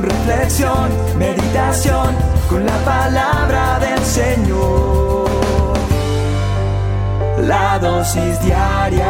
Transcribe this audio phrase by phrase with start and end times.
[0.00, 2.14] con reflexión, meditación,
[2.48, 5.28] con la palabra del Señor.
[7.46, 9.08] La dosis diaria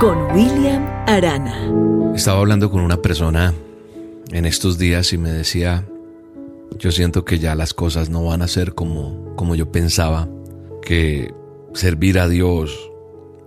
[0.00, 1.70] con William Arana.
[2.14, 3.54] Estaba hablando con una persona
[4.30, 5.86] en estos días y me decía,
[6.78, 10.28] yo siento que ya las cosas no van a ser como, como yo pensaba,
[10.82, 11.32] que
[11.74, 12.76] servir a Dios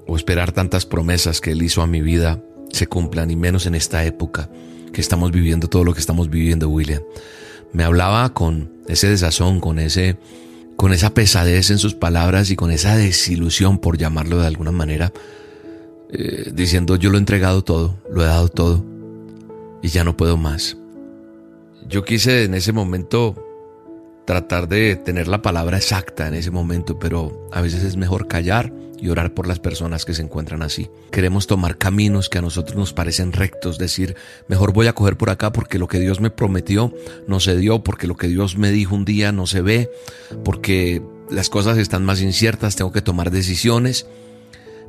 [0.08, 3.76] o esperar tantas promesas que Él hizo a mi vida se cumplan, y menos en
[3.76, 4.50] esta época
[4.92, 7.02] que estamos viviendo todo lo que estamos viviendo, William.
[7.74, 10.18] Me hablaba con ese desazón, con ese
[10.76, 15.14] con esa pesadez en sus palabras y con esa desilusión, por llamarlo de alguna manera,
[16.10, 18.84] eh, diciendo yo lo he entregado todo, lo he dado todo
[19.84, 20.78] y ya no puedo más.
[21.88, 23.36] Yo quise en ese momento
[24.32, 28.72] tratar de tener la palabra exacta en ese momento, pero a veces es mejor callar
[28.98, 30.90] y orar por las personas que se encuentran así.
[31.12, 34.16] Queremos tomar caminos que a nosotros nos parecen rectos, decir,
[34.48, 36.94] mejor voy a coger por acá porque lo que Dios me prometió
[37.28, 39.92] no se dio, porque lo que Dios me dijo un día no se ve,
[40.46, 44.06] porque las cosas están más inciertas, tengo que tomar decisiones.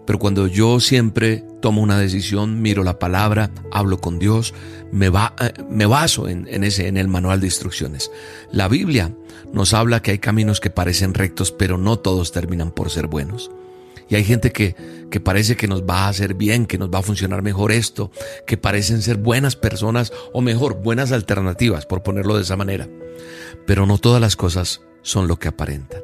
[0.07, 4.53] Pero cuando yo siempre tomo una decisión, miro la palabra, hablo con Dios,
[4.91, 8.11] me, va, eh, me baso en, en, ese, en el manual de instrucciones.
[8.51, 9.15] La Biblia
[9.53, 13.51] nos habla que hay caminos que parecen rectos, pero no todos terminan por ser buenos.
[14.09, 14.75] Y hay gente que,
[15.11, 18.11] que parece que nos va a hacer bien, que nos va a funcionar mejor esto,
[18.47, 22.89] que parecen ser buenas personas o mejor, buenas alternativas, por ponerlo de esa manera.
[23.67, 26.03] Pero no todas las cosas son lo que aparentan.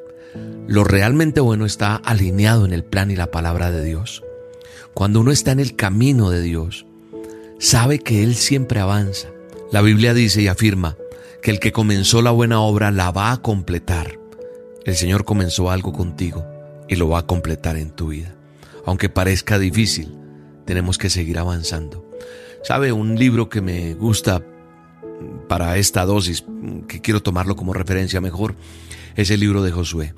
[0.69, 4.23] Lo realmente bueno está alineado en el plan y la palabra de Dios.
[4.93, 6.85] Cuando uno está en el camino de Dios,
[7.59, 9.29] sabe que Él siempre avanza.
[9.73, 10.99] La Biblia dice y afirma
[11.41, 14.19] que el que comenzó la buena obra la va a completar.
[14.85, 16.45] El Señor comenzó algo contigo
[16.87, 18.35] y lo va a completar en tu vida.
[18.85, 20.15] Aunque parezca difícil,
[20.67, 22.07] tenemos que seguir avanzando.
[22.63, 22.93] ¿Sabe?
[22.93, 24.45] Un libro que me gusta
[25.49, 26.45] para esta dosis,
[26.89, 28.55] que quiero tomarlo como referencia mejor,
[29.17, 30.13] es el libro de Josué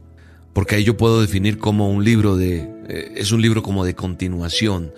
[0.53, 3.94] porque ahí yo puedo definir como un libro de, eh, es un libro como de
[3.94, 4.93] continuación,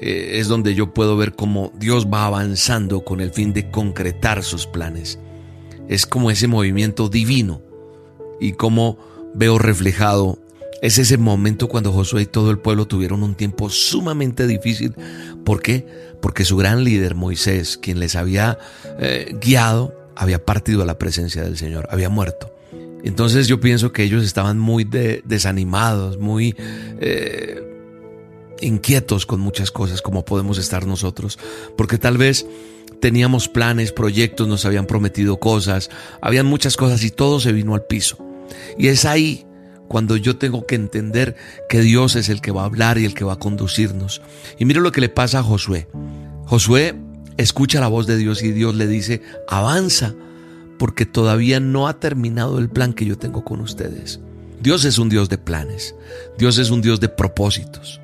[0.00, 4.44] eh, es donde yo puedo ver cómo Dios va avanzando con el fin de concretar
[4.44, 5.18] sus planes.
[5.88, 7.62] Es como ese movimiento divino
[8.40, 8.98] y como
[9.34, 10.38] veo reflejado
[10.80, 14.94] es ese momento cuando Josué y todo el pueblo tuvieron un tiempo sumamente difícil.
[15.44, 15.86] ¿Por qué?
[16.22, 18.58] Porque su gran líder Moisés, quien les había
[19.00, 22.54] eh, guiado, había partido a la presencia del Señor, había muerto.
[23.04, 26.54] Entonces yo pienso que ellos estaban muy desanimados, muy
[27.00, 27.62] eh,
[28.60, 31.38] inquietos con muchas cosas como podemos estar nosotros,
[31.76, 32.46] porque tal vez
[33.00, 37.84] teníamos planes, proyectos, nos habían prometido cosas, habían muchas cosas y todo se vino al
[37.84, 38.18] piso.
[38.76, 39.46] Y es ahí
[39.88, 41.36] cuando yo tengo que entender
[41.68, 44.20] que Dios es el que va a hablar y el que va a conducirnos.
[44.58, 45.88] Y mire lo que le pasa a Josué.
[46.46, 46.94] Josué
[47.36, 50.14] escucha la voz de Dios y Dios le dice, avanza
[50.78, 54.20] porque todavía no ha terminado el plan que yo tengo con ustedes.
[54.60, 55.94] Dios es un Dios de planes,
[56.38, 58.00] Dios es un Dios de propósitos.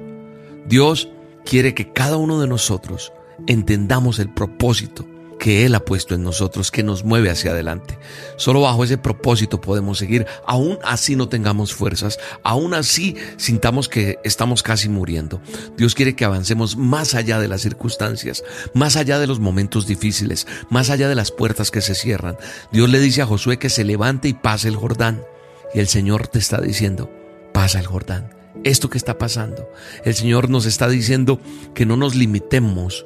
[0.69, 1.09] Dios
[1.45, 3.13] quiere que cada uno de nosotros
[3.47, 5.07] entendamos el propósito
[5.45, 7.99] que Él ha puesto en nosotros, que nos mueve hacia adelante.
[8.39, 14.19] Solo bajo ese propósito podemos seguir, aún así no tengamos fuerzas, aún así sintamos que
[14.25, 15.43] estamos casi muriendo.
[15.77, 20.47] Dios quiere que avancemos más allá de las circunstancias, más allá de los momentos difíciles,
[20.71, 22.39] más allá de las puertas que se cierran.
[22.73, 25.27] Dios le dice a Josué que se levante y pase el Jordán.
[25.75, 27.11] Y el Señor te está diciendo,
[27.53, 28.35] pasa el Jordán.
[28.65, 29.69] Esto que está pasando.
[30.07, 31.39] El Señor nos está diciendo
[31.75, 33.05] que no nos limitemos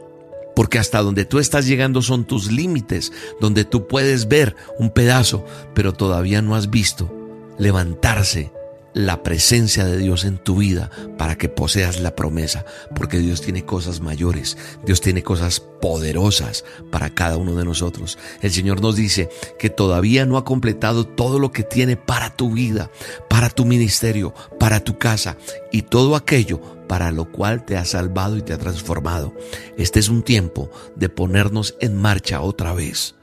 [0.58, 5.46] porque hasta donde tú estás llegando son tus límites, donde tú puedes ver un pedazo,
[5.72, 7.14] pero todavía no has visto
[7.58, 8.50] levantarse
[8.98, 12.64] la presencia de Dios en tu vida para que poseas la promesa,
[12.96, 18.18] porque Dios tiene cosas mayores, Dios tiene cosas poderosas para cada uno de nosotros.
[18.42, 22.50] El Señor nos dice que todavía no ha completado todo lo que tiene para tu
[22.50, 22.90] vida,
[23.30, 25.36] para tu ministerio, para tu casa
[25.70, 29.32] y todo aquello para lo cual te ha salvado y te ha transformado.
[29.76, 33.14] Este es un tiempo de ponernos en marcha otra vez.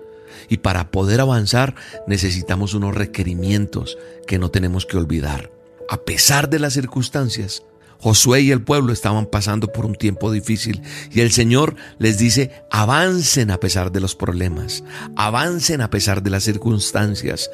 [0.47, 1.75] Y para poder avanzar
[2.07, 5.54] necesitamos unos requerimientos que no tenemos que olvidar.
[5.89, 7.63] A pesar de las circunstancias,
[7.99, 12.51] Josué y el pueblo estaban pasando por un tiempo difícil y el Señor les dice,
[12.69, 14.83] avancen a pesar de los problemas,
[15.15, 17.49] avancen a pesar de las circunstancias.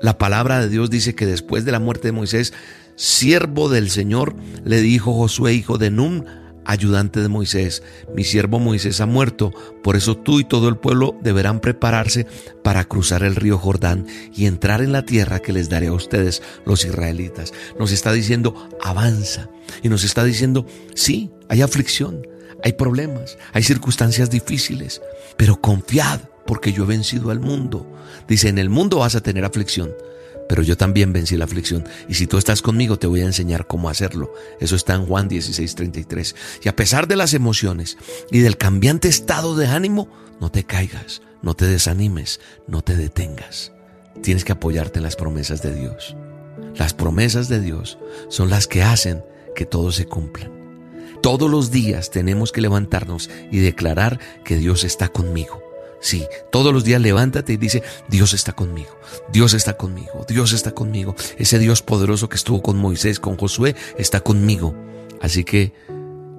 [0.00, 2.52] La palabra de Dios dice que después de la muerte de Moisés,
[2.96, 4.34] siervo del Señor,
[4.64, 6.24] le dijo Josué, hijo de Nun,
[6.70, 7.82] ayudante de Moisés,
[8.14, 9.52] mi siervo Moisés ha muerto,
[9.82, 12.26] por eso tú y todo el pueblo deberán prepararse
[12.62, 16.42] para cruzar el río Jordán y entrar en la tierra que les daré a ustedes,
[16.64, 17.52] los israelitas.
[17.78, 19.48] Nos está diciendo, avanza.
[19.82, 20.64] Y nos está diciendo,
[20.94, 22.26] sí, hay aflicción,
[22.62, 25.02] hay problemas, hay circunstancias difíciles,
[25.36, 27.86] pero confiad porque yo he vencido al mundo.
[28.28, 29.90] Dice, en el mundo vas a tener aflicción,
[30.50, 31.88] pero yo también vencí la aflicción.
[32.08, 34.34] Y si tú estás conmigo, te voy a enseñar cómo hacerlo.
[34.58, 36.34] Eso está en Juan 16:33.
[36.64, 37.96] Y a pesar de las emociones
[38.32, 40.08] y del cambiante estado de ánimo,
[40.40, 43.70] no te caigas, no te desanimes, no te detengas.
[44.24, 46.16] Tienes que apoyarte en las promesas de Dios.
[46.74, 47.98] Las promesas de Dios
[48.28, 49.22] son las que hacen
[49.54, 50.50] que todo se cumpla.
[51.22, 55.69] Todos los días tenemos que levantarnos y declarar que Dios está conmigo
[56.00, 58.98] Sí, todos los días levántate y dice, Dios está conmigo,
[59.32, 61.14] Dios está conmigo, Dios está conmigo.
[61.38, 64.74] Ese Dios poderoso que estuvo con Moisés, con Josué, está conmigo.
[65.20, 65.72] Así que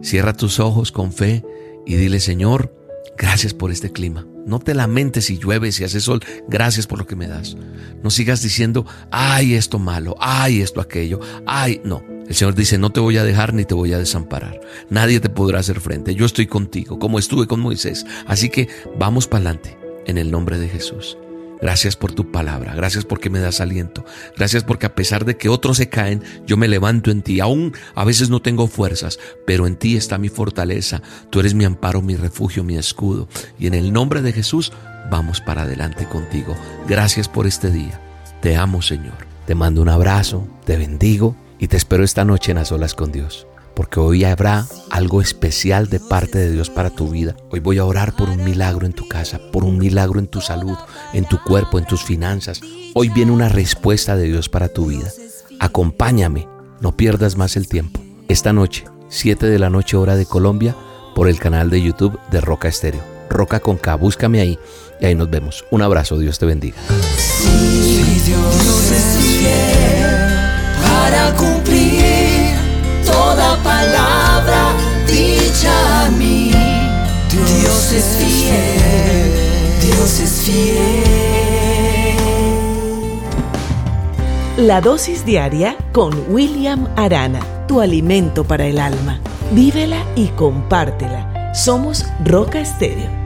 [0.01, 1.45] cierra tus ojos con fe
[1.85, 2.73] y dile, Señor,
[3.17, 4.25] gracias por este clima.
[4.45, 7.55] No te lamentes si llueve, si hace sol, gracias por lo que me das.
[8.01, 12.03] No sigas diciendo, ay, esto malo, ay, esto aquello, ay, no.
[12.31, 14.61] El Señor dice, no te voy a dejar ni te voy a desamparar.
[14.89, 16.15] Nadie te podrá hacer frente.
[16.15, 18.05] Yo estoy contigo, como estuve con Moisés.
[18.25, 21.17] Así que vamos para adelante, en el nombre de Jesús.
[21.61, 24.05] Gracias por tu palabra, gracias porque me das aliento,
[24.37, 27.41] gracias porque a pesar de que otros se caen, yo me levanto en ti.
[27.41, 31.01] Aún a veces no tengo fuerzas, pero en ti está mi fortaleza.
[31.31, 33.27] Tú eres mi amparo, mi refugio, mi escudo.
[33.59, 34.71] Y en el nombre de Jesús,
[35.11, 36.55] vamos para adelante contigo.
[36.87, 37.99] Gracias por este día.
[38.41, 39.27] Te amo, Señor.
[39.45, 43.11] Te mando un abrazo, te bendigo y te espero esta noche en las olas con
[43.11, 47.35] Dios, porque hoy habrá algo especial de parte de Dios para tu vida.
[47.51, 50.41] Hoy voy a orar por un milagro en tu casa, por un milagro en tu
[50.41, 50.75] salud,
[51.13, 52.61] en tu cuerpo, en tus finanzas.
[52.95, 55.07] Hoy viene una respuesta de Dios para tu vida.
[55.59, 56.47] Acompáñame,
[56.79, 58.01] no pierdas más el tiempo.
[58.27, 60.75] Esta noche, 7 de la noche hora de Colombia,
[61.13, 63.03] por el canal de YouTube de Roca Estéreo.
[63.29, 64.57] Roca con K, búscame ahí
[64.99, 65.63] y ahí nos vemos.
[65.69, 66.77] Un abrazo, Dios te bendiga
[71.11, 72.55] para cumplir
[73.05, 74.73] toda palabra
[75.07, 76.51] dicha a mí.
[77.29, 79.31] Dios es fiel,
[79.81, 81.01] Dios es fiel.
[84.57, 89.19] La dosis diaria con William Arana, tu alimento para el alma.
[89.51, 91.53] Vívela y compártela.
[91.53, 93.20] Somos Roca Estéreo